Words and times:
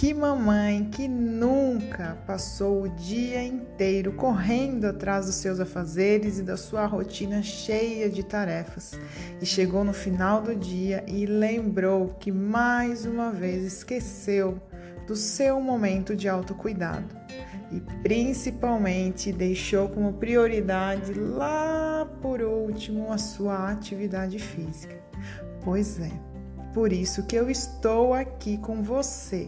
que 0.00 0.14
mamãe 0.14 0.88
que 0.90 1.06
nunca 1.06 2.16
passou 2.26 2.84
o 2.84 2.88
dia 2.88 3.42
inteiro 3.42 4.12
correndo 4.12 4.86
atrás 4.86 5.26
dos 5.26 5.34
seus 5.34 5.60
afazeres 5.60 6.38
e 6.38 6.42
da 6.42 6.56
sua 6.56 6.86
rotina 6.86 7.42
cheia 7.42 8.08
de 8.08 8.22
tarefas 8.22 8.98
e 9.42 9.44
chegou 9.44 9.84
no 9.84 9.92
final 9.92 10.40
do 10.40 10.56
dia 10.56 11.04
e 11.06 11.26
lembrou 11.26 12.16
que 12.18 12.32
mais 12.32 13.04
uma 13.04 13.30
vez 13.30 13.62
esqueceu 13.62 14.58
do 15.06 15.14
seu 15.14 15.60
momento 15.60 16.16
de 16.16 16.30
autocuidado 16.30 17.14
e 17.70 17.78
principalmente 18.02 19.30
deixou 19.30 19.86
como 19.90 20.14
prioridade 20.14 21.12
lá 21.12 22.10
por 22.22 22.40
último 22.40 23.12
a 23.12 23.18
sua 23.18 23.70
atividade 23.70 24.38
física. 24.38 24.98
Pois 25.62 26.00
é, 26.00 26.10
por 26.72 26.90
isso 26.90 27.26
que 27.26 27.36
eu 27.36 27.50
estou 27.50 28.14
aqui 28.14 28.56
com 28.56 28.82
você 28.82 29.46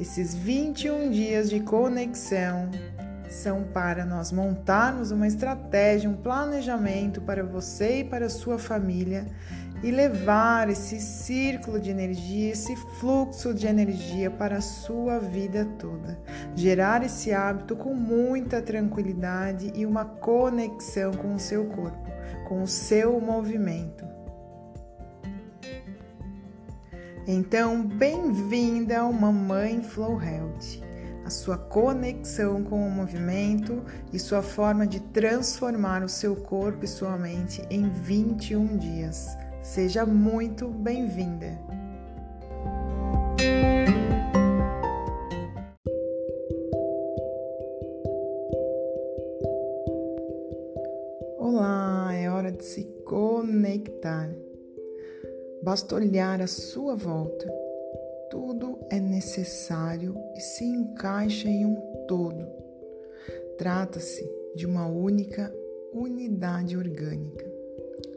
esses 0.00 0.34
21 0.34 1.10
dias 1.10 1.50
de 1.50 1.60
conexão 1.60 2.70
são 3.28 3.64
para 3.64 4.04
nós 4.04 4.30
montarmos 4.30 5.10
uma 5.10 5.26
estratégia, 5.26 6.08
um 6.08 6.14
planejamento 6.14 7.20
para 7.20 7.42
você 7.42 8.00
e 8.00 8.04
para 8.04 8.26
a 8.26 8.30
sua 8.30 8.58
família 8.58 9.26
e 9.82 9.90
levar 9.90 10.68
esse 10.70 11.00
círculo 11.00 11.80
de 11.80 11.90
energia, 11.90 12.52
esse 12.52 12.76
fluxo 13.00 13.52
de 13.52 13.66
energia 13.66 14.30
para 14.30 14.58
a 14.58 14.60
sua 14.60 15.18
vida 15.18 15.64
toda. 15.78 16.18
Gerar 16.54 17.02
esse 17.02 17.32
hábito 17.32 17.74
com 17.74 17.94
muita 17.94 18.62
tranquilidade 18.62 19.72
e 19.74 19.84
uma 19.84 20.04
conexão 20.04 21.12
com 21.12 21.34
o 21.34 21.40
seu 21.40 21.66
corpo, 21.66 22.10
com 22.46 22.62
o 22.62 22.68
seu 22.68 23.20
movimento. 23.20 24.21
Então, 27.26 27.86
bem-vinda 27.86 28.98
ao 28.98 29.12
Mamãe 29.12 29.80
Flow 29.80 30.20
Health, 30.20 30.82
a 31.24 31.30
sua 31.30 31.56
conexão 31.56 32.64
com 32.64 32.84
o 32.84 32.90
movimento 32.90 33.80
e 34.12 34.18
sua 34.18 34.42
forma 34.42 34.84
de 34.84 34.98
transformar 34.98 36.02
o 36.02 36.08
seu 36.08 36.34
corpo 36.34 36.84
e 36.84 36.88
sua 36.88 37.16
mente 37.16 37.62
em 37.70 37.88
21 37.88 38.76
dias. 38.76 39.28
Seja 39.62 40.04
muito 40.04 40.66
bem-vinda! 40.66 41.60
Olá, 51.38 52.12
é 52.14 52.28
hora 52.28 52.50
de 52.50 52.64
se 52.64 52.82
conectar. 53.04 54.28
Basta 55.62 55.94
olhar 55.94 56.42
à 56.42 56.48
sua 56.48 56.96
volta. 56.96 57.48
Tudo 58.28 58.80
é 58.90 58.98
necessário 58.98 60.16
e 60.34 60.40
se 60.40 60.64
encaixa 60.64 61.48
em 61.48 61.64
um 61.64 61.76
todo. 62.08 62.44
Trata-se 63.56 64.28
de 64.56 64.66
uma 64.66 64.88
única 64.88 65.54
unidade 65.94 66.76
orgânica. 66.76 67.48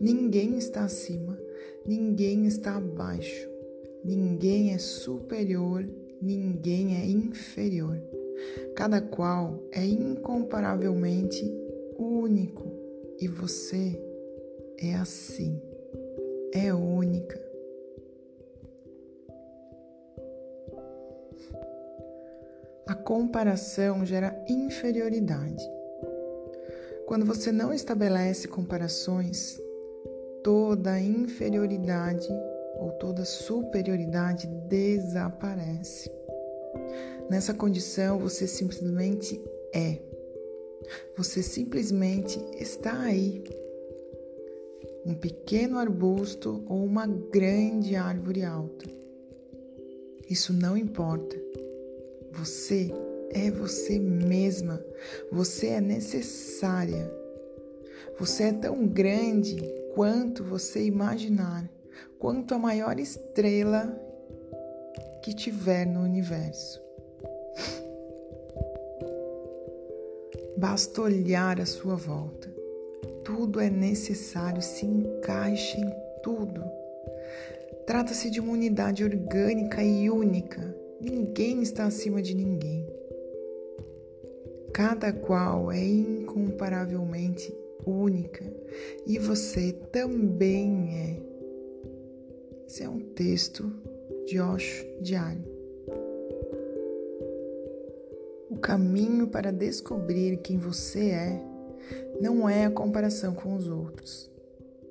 Ninguém 0.02 0.58
está 0.58 0.86
acima, 0.86 1.40
ninguém 1.86 2.48
está 2.48 2.78
abaixo, 2.78 3.48
ninguém 4.04 4.74
é 4.74 4.80
superior, 4.80 5.88
ninguém 6.20 6.96
é 6.96 7.06
inferior. 7.06 8.02
Cada 8.76 9.00
qual 9.02 9.64
é 9.72 9.86
incomparavelmente 9.86 11.46
único 12.00 12.72
e 13.20 13.28
você 13.28 14.02
é 14.80 14.96
assim 14.96 15.62
é 16.56 16.74
única. 16.74 17.38
A 22.88 22.96
comparação 22.96 24.06
gera 24.06 24.34
inferioridade. 24.48 25.62
Quando 27.08 27.26
você 27.26 27.52
não 27.52 27.74
estabelece 27.74 28.48
comparações, 28.48 29.60
toda 30.44 31.00
inferioridade 31.00 32.28
ou 32.78 32.92
toda 32.94 33.26
superioridade 33.26 34.48
desaparece. 34.48 36.10
Nessa 37.30 37.54
condição, 37.54 38.18
você 38.18 38.48
simplesmente 38.48 39.44
é. 39.74 39.98
Você 41.18 41.44
simplesmente 41.44 42.40
está 42.60 42.98
aí 42.98 43.44
um 45.06 45.14
pequeno 45.14 45.78
arbusto 45.78 46.66
ou 46.68 46.84
uma 46.84 47.06
grande 47.06 47.96
árvore 47.96 48.44
alta. 48.44 48.90
Isso 50.28 50.52
não 50.52 50.76
importa. 50.76 51.36
Você 52.32 52.92
é 53.30 53.52
você 53.52 54.00
mesma. 54.00 54.84
Você 55.32 55.68
é 55.68 55.80
necessária. 55.80 57.14
Você 58.20 58.46
é 58.46 58.54
tão 58.54 58.88
grande 58.88 59.58
quanto 59.94 60.44
você 60.44 60.84
imaginar, 60.84 61.70
quanto 62.18 62.56
a 62.56 62.60
maior 62.60 63.00
estrela 63.00 64.02
que 65.22 65.36
tiver 65.36 65.86
no 65.86 66.02
universo. 66.02 66.82
Basta 70.58 71.02
olhar 71.02 71.60
à 71.60 71.66
sua 71.66 71.96
volta 71.96 72.55
tudo 73.24 73.60
é 73.60 73.70
necessário, 73.70 74.62
se 74.62 74.86
encaixa 74.86 75.80
em 75.80 75.92
tudo. 76.22 76.64
Trata-se 77.86 78.30
de 78.30 78.40
uma 78.40 78.54
unidade 78.54 79.04
orgânica 79.04 79.84
e 79.84 80.10
única. 80.10 80.76
Ninguém 81.00 81.62
está 81.62 81.86
acima 81.86 82.22
de 82.22 82.36
ninguém. 82.36 82.88
Cada 84.74 85.14
qual 85.14 85.72
é 85.72 85.84
incomparavelmente 85.84 87.56
única 87.86 88.44
e 89.06 89.20
você 89.20 89.72
também 89.92 90.90
é. 90.98 91.36
Esse 92.68 92.84
é 92.84 92.90
um 92.90 93.00
texto 93.00 93.72
de 94.26 94.40
Osho 94.40 94.86
Diário. 95.02 95.46
O 98.50 98.58
caminho 98.58 99.28
para 99.28 99.52
descobrir 99.52 100.38
quem 100.38 100.58
você 100.58 101.10
é 101.10 101.55
não 102.20 102.48
é 102.48 102.66
a 102.66 102.72
comparação 102.72 103.34
com 103.34 103.56
os 103.56 103.68
outros, 103.68 104.32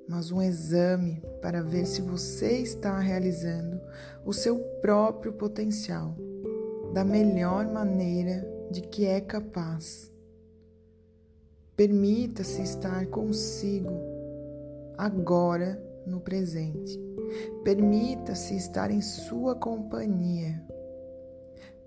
mas 0.09 0.31
um 0.31 0.43
exame 0.43 1.23
para 1.41 1.63
ver 1.63 1.87
se 1.87 2.03
você 2.03 2.59
está 2.59 2.99
realizando 2.99 3.81
o 4.25 4.33
seu 4.33 4.59
próprio 4.81 5.33
potencial 5.33 6.15
da 6.93 7.05
melhor 7.05 7.67
maneira 7.67 8.47
de 8.71 8.83
que 8.83 9.07
é 9.07 9.21
capaz. 9.21 10.13
Permita-se 11.77 12.63
estar 12.63 13.07
consigo 13.07 13.91
agora 14.97 15.83
no 16.07 16.21
presente. 16.21 17.01
Permita-se 17.65 18.55
estar 18.57 18.91
em 18.91 19.01
sua 19.01 19.57
companhia. 19.57 20.63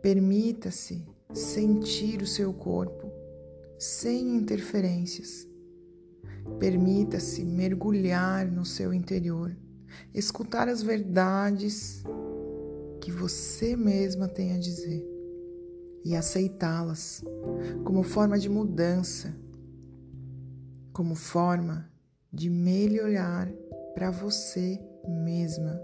Permita-se 0.02 1.06
sentir 1.34 2.22
o 2.22 2.28
seu 2.28 2.54
corpo 2.54 3.17
sem 3.78 4.36
interferências. 4.36 5.48
Permita-se 6.60 7.44
mergulhar 7.44 8.50
no 8.50 8.66
seu 8.66 8.94
interior, 8.94 9.56
escutar 10.14 10.68
as 10.68 10.82
verdades 10.82 12.04
que 13.02 13.12
você 13.12 13.76
mesma 13.76 14.28
tem 14.28 14.54
a 14.54 14.60
dizer 14.60 15.06
e 16.04 16.16
aceitá-las 16.16 17.24
como 17.84 18.02
forma 18.02 18.40
de 18.40 18.50
mudança, 18.50 19.36
como 20.94 21.16
forma 21.16 21.92
de 22.32 22.50
melhorar 22.50 23.52
para 23.94 24.10
você 24.10 24.80
mesma. 25.06 25.82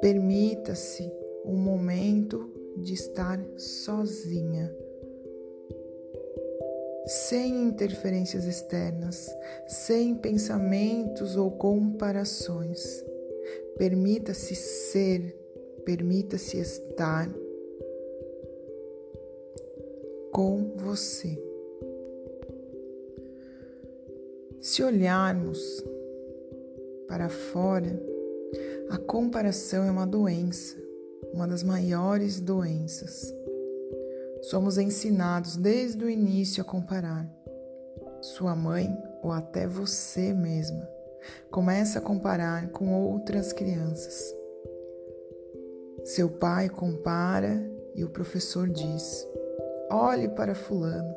Permita-se 0.00 1.10
um 1.44 1.56
momento 1.56 2.52
de 2.78 2.94
estar 2.94 3.38
sozinha 3.56 4.70
sem 7.10 7.64
interferências 7.64 8.44
externas, 8.44 9.28
sem 9.66 10.14
pensamentos 10.14 11.34
ou 11.34 11.50
comparações. 11.50 13.04
Permita-se 13.76 14.54
ser, 14.54 15.36
permita-se 15.84 16.58
estar 16.58 17.28
com 20.30 20.72
você. 20.76 21.36
Se 24.60 24.80
olharmos 24.84 25.82
para 27.08 27.28
fora, 27.28 28.00
a 28.88 28.98
comparação 28.98 29.82
é 29.82 29.90
uma 29.90 30.06
doença, 30.06 30.76
uma 31.34 31.48
das 31.48 31.64
maiores 31.64 32.40
doenças. 32.40 33.39
Somos 34.42 34.78
ensinados 34.78 35.56
desde 35.56 36.04
o 36.04 36.10
início 36.10 36.62
a 36.62 36.64
comparar. 36.64 37.28
Sua 38.20 38.54
mãe 38.54 38.96
ou 39.22 39.32
até 39.32 39.66
você 39.66 40.32
mesma 40.32 40.88
começa 41.50 41.98
a 41.98 42.02
comparar 42.02 42.68
com 42.70 42.92
outras 42.94 43.52
crianças. 43.52 44.34
Seu 46.04 46.28
pai 46.28 46.68
compara 46.68 47.62
e 47.94 48.04
o 48.04 48.10
professor 48.10 48.68
diz: 48.68 49.26
Olhe 49.90 50.28
para 50.28 50.54
Fulano, 50.54 51.14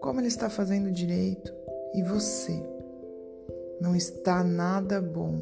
como 0.00 0.20
ele 0.20 0.28
está 0.28 0.50
fazendo 0.50 0.90
direito, 0.90 1.54
e 1.94 2.02
você 2.02 2.62
não 3.80 3.94
está 3.94 4.42
nada 4.42 5.00
bom. 5.00 5.40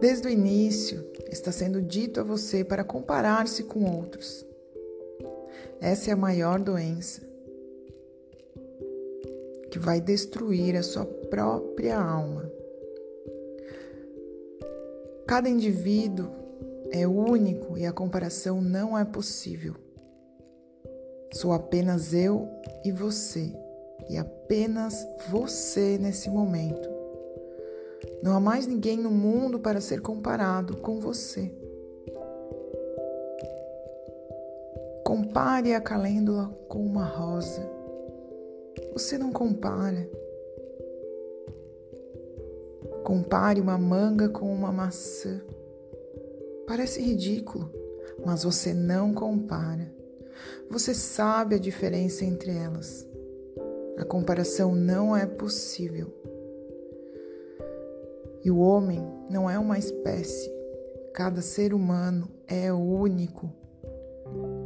Desde 0.00 0.28
o 0.28 0.30
início, 0.30 1.10
está 1.30 1.52
sendo 1.52 1.82
dito 1.82 2.20
a 2.20 2.22
você 2.22 2.64
para 2.64 2.84
comparar-se 2.84 3.64
com 3.64 3.84
outros. 3.84 4.46
Essa 5.80 6.10
é 6.10 6.12
a 6.12 6.16
maior 6.16 6.60
doença 6.60 7.22
que 9.70 9.78
vai 9.78 10.00
destruir 10.00 10.76
a 10.76 10.82
sua 10.82 11.06
própria 11.06 11.98
alma. 11.98 12.50
Cada 15.26 15.48
indivíduo 15.48 16.28
é 16.90 17.06
único 17.06 17.78
e 17.78 17.86
a 17.86 17.92
comparação 17.92 18.60
não 18.60 18.98
é 18.98 19.04
possível. 19.04 19.74
Sou 21.32 21.52
apenas 21.52 22.12
eu 22.12 22.48
e 22.84 22.90
você, 22.90 23.50
e 24.08 24.18
apenas 24.18 25.06
você 25.28 25.96
nesse 25.96 26.28
momento. 26.28 26.90
Não 28.22 28.36
há 28.36 28.40
mais 28.40 28.66
ninguém 28.66 28.98
no 28.98 29.10
mundo 29.10 29.58
para 29.58 29.80
ser 29.80 30.02
comparado 30.02 30.76
com 30.76 31.00
você. 31.00 31.50
Compare 35.10 35.74
a 35.74 35.80
calêndula 35.80 36.56
com 36.68 36.86
uma 36.86 37.04
rosa. 37.04 37.68
Você 38.92 39.18
não 39.18 39.32
compara. 39.32 40.08
Compare 43.02 43.60
uma 43.60 43.76
manga 43.76 44.28
com 44.28 44.54
uma 44.54 44.70
maçã. 44.70 45.42
Parece 46.64 47.02
ridículo, 47.02 47.72
mas 48.24 48.44
você 48.44 48.72
não 48.72 49.12
compara. 49.12 49.92
Você 50.70 50.94
sabe 50.94 51.56
a 51.56 51.58
diferença 51.58 52.24
entre 52.24 52.56
elas. 52.56 53.04
A 53.98 54.04
comparação 54.04 54.76
não 54.76 55.16
é 55.16 55.26
possível. 55.26 56.06
E 58.44 58.48
o 58.48 58.60
homem 58.60 59.04
não 59.28 59.50
é 59.50 59.58
uma 59.58 59.76
espécie. 59.76 60.48
Cada 61.12 61.42
ser 61.42 61.74
humano 61.74 62.28
é 62.46 62.72
único. 62.72 63.58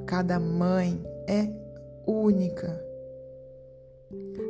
Cada 0.06 0.38
mãe 0.38 1.02
é 1.26 1.48
única. 2.06 2.82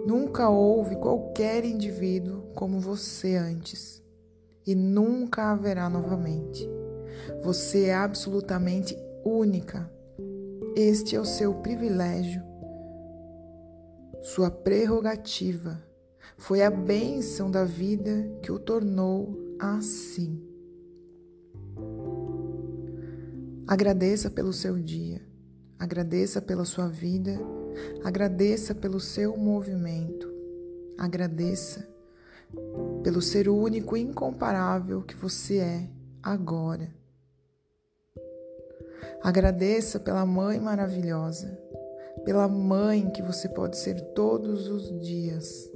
Nunca 0.06 0.48
houve 0.48 0.96
qualquer 0.96 1.64
indivíduo 1.64 2.42
como 2.54 2.80
você 2.80 3.36
antes 3.36 4.02
e 4.66 4.74
nunca 4.74 5.52
haverá 5.52 5.88
novamente. 5.88 6.68
Você 7.42 7.86
é 7.86 7.94
absolutamente 7.94 8.96
única. 9.24 9.90
Este 10.76 11.14
é 11.14 11.20
o 11.20 11.24
seu 11.24 11.54
privilégio, 11.54 12.42
sua 14.22 14.50
prerrogativa. 14.50 15.80
Foi 16.36 16.62
a 16.62 16.70
bênção 16.70 17.50
da 17.50 17.64
vida 17.64 18.28
que 18.42 18.50
o 18.50 18.58
tornou 18.58 19.38
assim. 19.58 20.42
Agradeça 23.66 24.28
pelo 24.28 24.52
seu 24.52 24.78
dia, 24.78 25.22
agradeça 25.84 26.42
pela 26.42 26.64
sua 26.64 26.88
vida 26.88 27.38
Agradeça 28.04 28.74
pelo 28.74 29.00
seu 29.00 29.36
movimento. 29.36 30.32
Agradeça 30.98 31.88
pelo 33.02 33.20
ser 33.20 33.48
único 33.48 33.96
e 33.96 34.00
incomparável 34.00 35.02
que 35.02 35.16
você 35.16 35.58
é 35.58 35.88
agora. 36.22 36.94
Agradeça 39.22 39.98
pela 39.98 40.24
mãe 40.24 40.60
maravilhosa, 40.60 41.58
pela 42.24 42.46
mãe 42.46 43.10
que 43.10 43.22
você 43.22 43.48
pode 43.48 43.78
ser 43.78 44.00
todos 44.12 44.68
os 44.68 45.00
dias. 45.00 45.73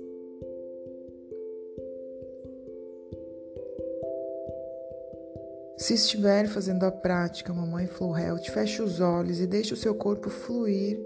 Se 5.88 5.94
estiver 5.94 6.46
fazendo 6.48 6.84
a 6.84 6.92
prática 6.92 7.50
Mamãe 7.50 7.86
Flow 7.86 8.14
Health, 8.14 8.50
feche 8.52 8.82
os 8.82 9.00
olhos 9.00 9.40
e 9.40 9.46
deixe 9.46 9.72
o 9.72 9.76
seu 9.76 9.94
corpo 9.94 10.28
fluir 10.28 11.00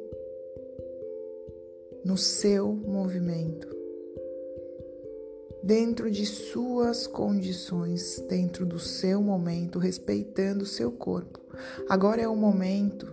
no 2.04 2.16
seu 2.16 2.72
movimento, 2.72 3.68
dentro 5.62 6.10
de 6.10 6.26
suas 6.26 7.06
condições, 7.06 8.18
dentro 8.28 8.66
do 8.66 8.80
seu 8.80 9.22
momento, 9.22 9.78
respeitando 9.78 10.64
o 10.64 10.66
seu 10.66 10.90
corpo. 10.90 11.38
Agora 11.88 12.20
é 12.20 12.26
o 12.26 12.34
momento 12.34 13.06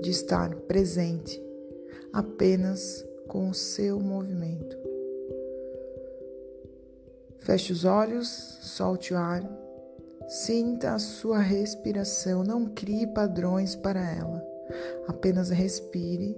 de 0.00 0.08
estar 0.08 0.54
presente 0.60 1.38
apenas 2.10 3.06
com 3.28 3.50
o 3.50 3.54
seu 3.54 4.00
movimento. 4.00 4.78
Feche 7.40 7.70
os 7.70 7.84
olhos, 7.84 8.28
solte 8.62 9.12
o 9.12 9.18
ar, 9.18 9.63
sinta 10.28 10.94
a 10.94 10.98
sua 10.98 11.38
respiração, 11.38 12.42
não 12.42 12.66
crie 12.66 13.06
padrões 13.06 13.76
para 13.76 14.00
ela, 14.00 14.44
apenas 15.08 15.50
respire 15.50 16.36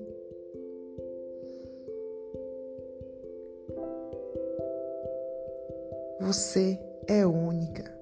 Você 6.27 6.77
é 7.07 7.25
única. 7.25 7.96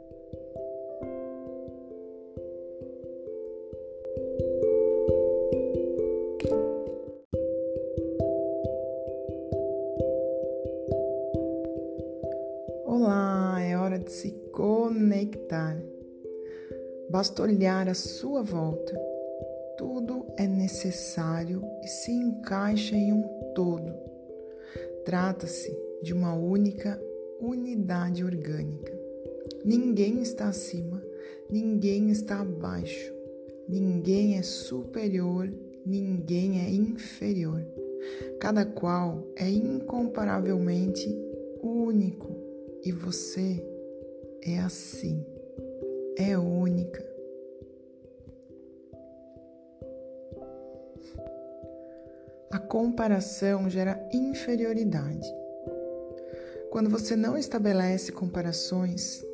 Basta 17.25 17.43
olhar 17.43 17.88
à 17.88 17.94
sua 17.94 18.43
volta. 18.43 19.00
Tudo 19.79 20.26
é 20.37 20.47
necessário 20.47 21.65
e 21.82 21.88
se 21.88 22.12
encaixa 22.12 22.94
em 22.94 23.15
um 23.15 23.23
todo. 23.55 23.94
Trata-se 25.06 25.75
de 26.03 26.12
uma 26.12 26.35
única 26.35 27.00
unidade 27.41 28.23
orgânica. 28.23 28.93
Ninguém 29.65 30.20
está 30.20 30.48
acima, 30.48 31.03
ninguém 31.48 32.10
está 32.10 32.41
abaixo, 32.41 33.15
ninguém 33.67 34.37
é 34.37 34.43
superior, 34.43 35.51
ninguém 35.87 36.60
é 36.60 36.69
inferior. 36.69 37.67
Cada 38.39 38.67
qual 38.67 39.27
é 39.34 39.48
incomparavelmente 39.48 41.08
único 41.63 42.37
e 42.84 42.93
você 42.93 43.67
é 44.43 44.58
assim, 44.58 45.25
é 46.19 46.37
única. 46.37 47.14
Comparação 52.74 53.70
gera 53.70 54.04
inferioridade. 54.12 55.32
Quando 56.72 56.90
você 56.90 57.14
não 57.14 57.38
estabelece 57.38 58.10
comparações, 58.10 59.24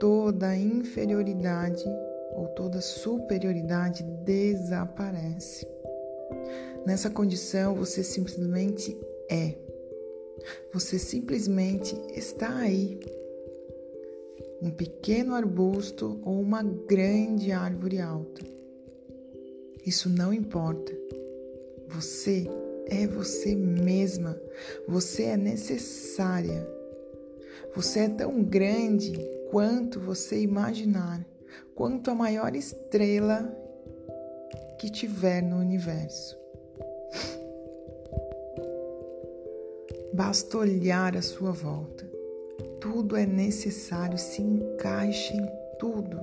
toda 0.00 0.56
inferioridade 0.56 1.84
ou 2.34 2.48
toda 2.56 2.80
superioridade 2.80 4.02
desaparece. 4.24 5.64
Nessa 6.84 7.08
condição, 7.08 7.72
você 7.72 8.02
simplesmente 8.02 8.98
é. 9.30 9.54
Você 10.72 10.98
simplesmente 10.98 11.96
está 12.16 12.52
aí. 12.52 12.98
Um 14.60 14.72
pequeno 14.72 15.36
arbusto 15.36 16.20
ou 16.24 16.40
uma 16.40 16.64
grande 16.64 17.52
árvore 17.52 18.00
alta. 18.00 18.42
Isso 19.86 20.10
não 20.10 20.32
importa. 20.32 20.95
Você 21.88 22.46
é 22.86 23.06
você 23.06 23.54
mesma. 23.54 24.40
Você 24.88 25.24
é 25.24 25.36
necessária. 25.36 26.66
Você 27.74 28.00
é 28.00 28.08
tão 28.08 28.42
grande 28.42 29.12
quanto 29.50 30.00
você 30.00 30.40
imaginar, 30.40 31.24
quanto 31.74 32.10
a 32.10 32.14
maior 32.14 32.54
estrela 32.56 33.54
que 34.78 34.90
tiver 34.90 35.42
no 35.42 35.56
universo. 35.56 36.36
Basta 40.12 40.56
olhar 40.56 41.16
à 41.16 41.22
sua 41.22 41.52
volta. 41.52 42.08
Tudo 42.80 43.16
é 43.16 43.26
necessário, 43.26 44.16
se 44.16 44.40
encaixa 44.40 45.34
em 45.34 45.46
tudo. 45.78 46.18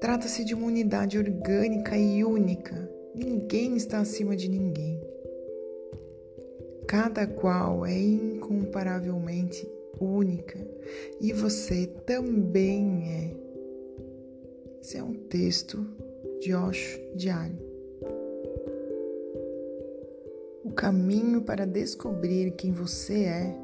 Trata-se 0.00 0.44
de 0.44 0.54
uma 0.54 0.66
unidade 0.66 1.16
orgânica 1.16 1.96
e 1.96 2.24
única. 2.24 2.93
Ninguém 3.14 3.76
está 3.76 4.00
acima 4.00 4.34
de 4.34 4.48
ninguém. 4.48 5.00
Cada 6.86 7.26
qual 7.26 7.86
é 7.86 7.96
incomparavelmente 7.96 9.66
única 10.00 10.58
e 11.20 11.32
você 11.32 11.86
também 11.86 13.10
é. 13.10 13.36
Esse 14.80 14.98
é 14.98 15.02
um 15.02 15.14
texto 15.14 15.86
de 16.40 16.54
Osho 16.54 17.00
Diário. 17.14 17.58
O 20.64 20.70
caminho 20.72 21.42
para 21.42 21.64
descobrir 21.64 22.50
quem 22.52 22.72
você 22.72 23.24
é 23.24 23.56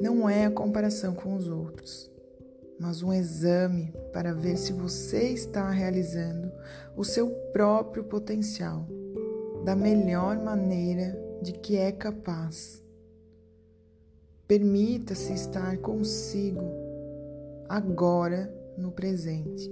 não 0.00 0.28
é 0.28 0.46
a 0.46 0.50
comparação 0.50 1.14
com 1.14 1.36
os 1.36 1.48
outros, 1.48 2.10
mas 2.80 3.02
um 3.02 3.12
exame 3.12 3.92
para 4.10 4.32
ver 4.32 4.56
se 4.56 4.72
você 4.72 5.24
está 5.24 5.68
realizando 5.68 6.50
o 6.96 7.04
seu 7.04 7.28
próprio 7.52 8.02
potencial 8.04 8.88
da 9.62 9.76
melhor 9.76 10.42
maneira 10.42 11.14
de 11.42 11.52
que 11.52 11.76
é 11.76 11.92
capaz. 11.92 12.82
Permita-se 14.48 15.34
estar 15.34 15.76
consigo 15.76 16.64
agora 17.68 18.50
no 18.78 18.90
presente. 18.90 19.70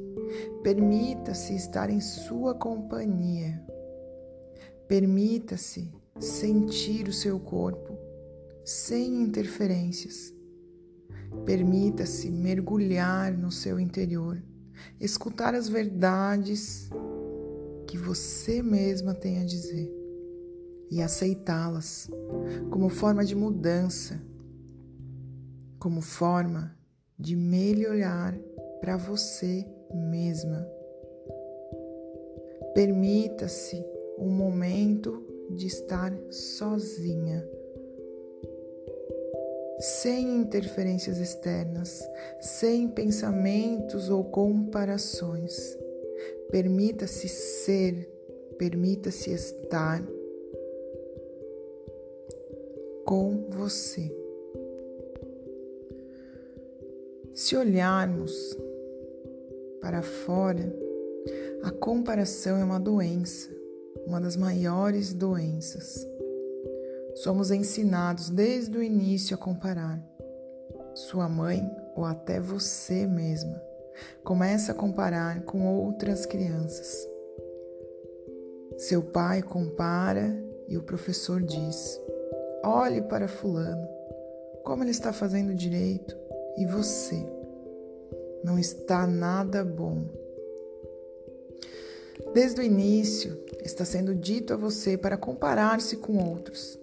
Permita-se 0.62 1.56
estar 1.56 1.88
em 1.88 2.02
sua 2.02 2.54
companhia. 2.54 3.58
Permita-se 4.86 5.90
sentir 6.20 7.08
o 7.08 7.12
seu 7.12 7.40
corpo 7.40 7.96
sem 8.62 9.22
interferências. 9.22 10.37
Permita-se 11.44 12.30
mergulhar 12.30 13.36
no 13.36 13.50
seu 13.50 13.78
interior, 13.80 14.42
escutar 15.00 15.54
as 15.54 15.68
verdades 15.68 16.90
que 17.86 17.96
você 17.96 18.62
mesma 18.62 19.14
tem 19.14 19.40
a 19.40 19.44
dizer 19.44 19.90
e 20.90 21.02
aceitá-las 21.02 22.10
como 22.70 22.88
forma 22.88 23.24
de 23.24 23.34
mudança, 23.34 24.20
como 25.78 26.00
forma 26.00 26.76
de 27.18 27.34
melhorar 27.34 28.38
para 28.80 28.96
você 28.96 29.66
mesma. 29.92 30.66
Permita-se 32.74 33.84
um 34.18 34.30
momento 34.30 35.24
de 35.50 35.66
estar 35.66 36.12
sozinha, 36.30 37.44
sem 39.78 40.36
interferências 40.36 41.18
externas, 41.18 42.02
sem 42.40 42.88
pensamentos 42.88 44.08
ou 44.08 44.24
comparações. 44.24 45.76
Permita-se 46.50 47.28
ser, 47.28 48.08
permita-se 48.58 49.30
estar 49.30 50.02
com 53.04 53.46
você. 53.50 54.14
Se 57.34 57.56
olharmos 57.56 58.56
para 59.80 60.02
fora, 60.02 60.74
a 61.62 61.70
comparação 61.70 62.56
é 62.56 62.64
uma 62.64 62.80
doença, 62.80 63.50
uma 64.06 64.20
das 64.20 64.36
maiores 64.36 65.12
doenças. 65.12 66.07
Somos 67.22 67.50
ensinados 67.50 68.30
desde 68.30 68.78
o 68.78 68.82
início 68.82 69.34
a 69.34 69.38
comparar. 69.38 70.00
Sua 70.94 71.28
mãe 71.28 71.68
ou 71.96 72.04
até 72.04 72.38
você 72.38 73.08
mesma 73.08 73.60
começa 74.22 74.70
a 74.70 74.74
comparar 74.74 75.42
com 75.42 75.66
outras 75.66 76.24
crianças. 76.24 77.08
Seu 78.76 79.02
pai 79.02 79.42
compara 79.42 80.32
e 80.68 80.76
o 80.76 80.82
professor 80.84 81.42
diz: 81.42 82.00
Olhe 82.64 83.02
para 83.02 83.26
Fulano, 83.26 83.88
como 84.62 84.84
ele 84.84 84.92
está 84.92 85.12
fazendo 85.12 85.52
direito 85.52 86.16
e 86.56 86.66
você. 86.66 87.26
Não 88.44 88.60
está 88.60 89.08
nada 89.08 89.64
bom. 89.64 90.04
Desde 92.32 92.60
o 92.60 92.64
início, 92.64 93.36
está 93.64 93.84
sendo 93.84 94.14
dito 94.14 94.54
a 94.54 94.56
você 94.56 94.96
para 94.96 95.16
comparar-se 95.16 95.96
com 95.96 96.16
outros. 96.18 96.78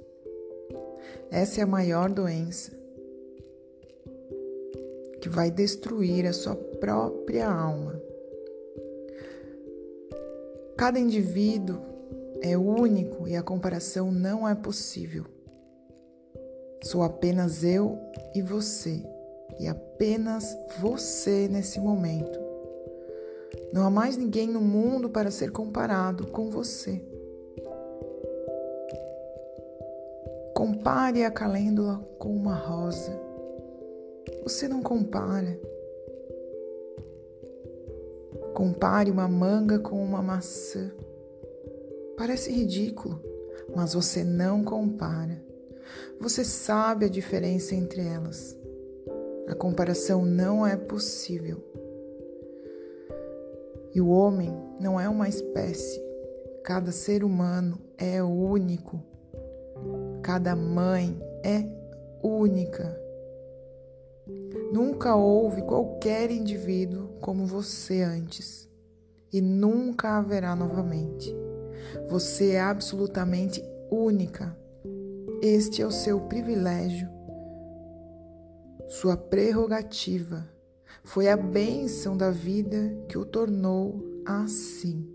Essa 1.32 1.62
é 1.62 1.64
a 1.64 1.68
maior 1.68 2.10
doença 2.10 2.72
que 5.22 5.30
vai 5.30 5.50
destruir 5.50 6.28
a 6.28 6.34
sua 6.34 6.56
própria 6.56 7.50
alma. 7.50 8.00
Cada 10.78 11.00
indivíduo 11.00 11.82
é 12.42 12.56
único 12.56 13.28
e 13.28 13.36
a 13.36 13.42
comparação 13.42 14.12
não 14.12 14.48
é 14.48 14.54
possível. 14.54 15.26
Sou 16.84 17.02
apenas 17.02 17.64
eu 17.64 17.98
e 18.36 18.42
você, 18.42 19.02
e 19.60 19.68
apenas 19.68 20.56
você 20.80 21.48
nesse 21.48 21.80
momento. 21.80 22.40
Não 23.74 23.84
há 23.84 23.90
mais 23.90 24.16
ninguém 24.16 24.48
no 24.48 24.62
mundo 24.62 25.10
para 25.10 25.32
ser 25.32 25.52
comparado 25.52 26.28
com 26.28 26.52
você. 26.52 27.02
Compare 30.66 31.24
a 31.24 31.30
calêndula 31.30 31.98
com 32.18 32.36
uma 32.36 32.56
rosa. 32.56 33.12
Você 34.42 34.68
não 34.68 34.82
compara. 34.82 35.60
Compare 38.56 39.12
uma 39.12 39.28
manga 39.28 39.78
com 39.78 40.04
uma 40.04 40.24
maçã. 40.24 40.92
Parece 42.18 42.52
ridículo, 42.52 43.22
mas 43.76 43.94
você 43.94 44.24
não 44.24 44.64
compara. 44.64 45.40
Você 46.20 46.44
sabe 46.44 47.06
a 47.06 47.10
diferença 47.10 47.76
entre 47.76 48.02
elas. 48.02 48.58
A 49.48 49.54
comparação 49.54 50.26
não 50.26 50.66
é 50.66 50.76
possível. 50.76 51.64
E 53.94 54.02
o 54.02 54.10
homem 54.10 54.52
não 54.80 55.00
é 55.00 55.08
uma 55.08 55.30
espécie. 55.30 56.02
Cada 56.64 56.92
ser 56.92 57.24
humano 57.24 57.78
é 58.00 58.24
único. 58.24 59.00
Cada 60.26 60.56
mãe 60.56 61.22
é 61.44 61.64
única. 62.24 63.00
Nunca 64.74 65.16
houve 65.16 65.62
qualquer 65.62 66.32
indivíduo 66.32 67.10
como 67.22 67.46
você 67.46 68.02
antes 68.02 68.68
e 69.32 69.40
nunca 69.40 70.18
haverá 70.18 70.56
novamente. 70.56 71.32
Você 72.10 72.54
é 72.54 72.60
absolutamente 72.60 73.64
única. 73.92 74.58
Este 75.44 75.84
é 75.84 75.86
o 75.86 75.92
seu 75.92 76.22
privilégio, 76.22 77.08
sua 78.88 79.16
prerrogativa. 79.16 80.50
Foi 81.04 81.30
a 81.30 81.38
bênção 81.38 82.18
da 82.18 82.32
vida 82.32 82.98
que 83.08 83.16
o 83.16 83.26
tornou 83.26 84.04
assim. 84.26 85.08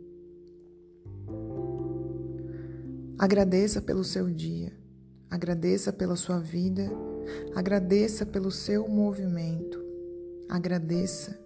Agradeça 3.18 3.82
pelo 3.82 4.04
seu 4.04 4.30
dia, 4.30 4.78
agradeça 5.30 5.92
pela 5.92 6.16
sua 6.16 6.38
vida, 6.38 6.90
agradeça 7.54 8.26
pelo 8.26 8.50
seu 8.50 8.88
movimento, 8.88 9.82
agradeça 10.48 11.38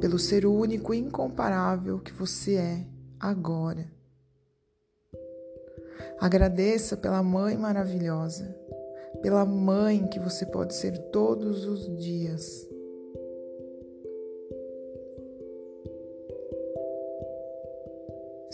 pelo 0.00 0.18
ser 0.18 0.44
único 0.44 0.92
e 0.92 0.98
incomparável 0.98 1.98
que 1.98 2.12
você 2.12 2.56
é 2.56 2.86
agora. 3.18 3.90
Agradeça 6.20 6.96
pela 6.96 7.22
mãe 7.22 7.56
maravilhosa, 7.56 8.54
pela 9.22 9.44
mãe 9.44 10.06
que 10.08 10.18
você 10.18 10.44
pode 10.44 10.74
ser 10.74 10.98
todos 11.10 11.64
os 11.64 11.96
dias. 11.98 12.66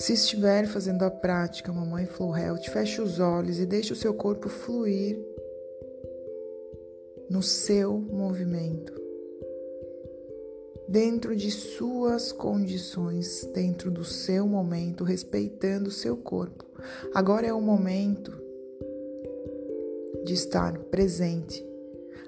Se 0.03 0.15
estiver 0.15 0.67
fazendo 0.67 1.05
a 1.05 1.11
prática 1.13 1.73
Mamãe 1.73 2.07
Flow 2.07 2.37
Health, 2.37 2.65
feche 2.73 3.01
os 3.01 3.21
olhos 3.21 3.61
e 3.61 3.65
deixe 3.65 3.93
o 3.93 3.97
seu 3.97 4.13
corpo 4.13 4.49
fluir 4.49 5.17
no 7.31 7.41
seu 7.41 7.99
movimento 7.99 8.93
dentro 10.89 11.37
de 11.37 11.53
suas 11.53 12.33
condições, 12.33 13.45
dentro 13.55 13.93
do 13.93 14.05
seu 14.05 14.45
momento, 14.45 15.05
respeitando 15.05 15.89
o 15.89 15.93
seu 15.93 16.17
corpo. 16.17 16.67
Agora 17.15 17.47
é 17.47 17.53
o 17.53 17.61
momento 17.61 18.37
de 20.25 20.35
estar 20.35 20.77
presente 20.91 21.65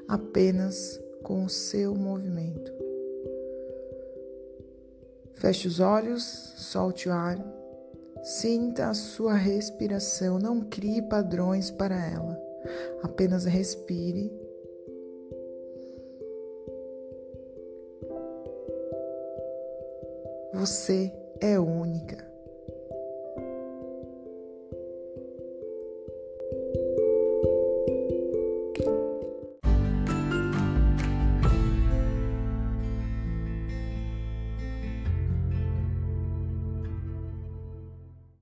apenas 0.07 1.03
com 1.25 1.45
o 1.45 1.51
seu 1.51 1.93
movimento. 1.93 2.73
Feche 5.33 5.67
os 5.67 5.81
olhos, 5.81 6.23
solte 6.57 7.09
o 7.09 7.13
ar, 7.13 7.64
sinta 8.25 8.89
a 8.89 8.95
sua 8.95 9.35
respiração, 9.35 10.39
não 10.39 10.61
crie 10.61 11.03
padrões 11.03 11.71
para 11.71 11.95
ela, 11.95 12.41
apenas 13.03 13.45
respire 13.45 14.33
Você 20.55 21.13
é 21.41 21.59
única. 21.59 22.34